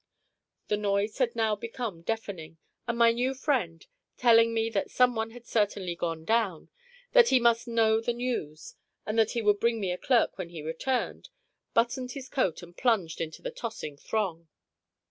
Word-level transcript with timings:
The 0.69 0.77
noise 0.77 1.19
had 1.19 1.35
now 1.35 1.55
become 1.55 2.01
deafening; 2.01 2.57
and 2.87 2.97
my 2.97 3.11
new 3.11 3.35
friend, 3.35 3.85
telling 4.17 4.51
me 4.51 4.67
that 4.71 4.89
some 4.89 5.13
one 5.13 5.29
had 5.29 5.45
certainly 5.45 5.95
"gone 5.95 6.25
down," 6.25 6.69
that 7.11 7.27
he 7.29 7.39
must 7.39 7.67
know 7.67 8.01
the 8.01 8.13
news, 8.13 8.73
and 9.05 9.15
that 9.19 9.33
he 9.33 9.43
would 9.43 9.59
bring 9.59 9.79
me 9.79 9.91
a 9.91 9.99
clerk 9.99 10.39
when 10.39 10.49
he 10.49 10.63
returned, 10.63 11.29
buttoned 11.75 12.13
his 12.13 12.29
coat 12.29 12.63
and 12.63 12.75
plunged 12.77 13.21
into 13.21 13.43
the 13.43 13.51
tossing 13.51 13.95
throng. 13.95 14.47